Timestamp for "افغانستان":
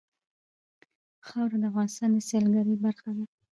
1.71-2.09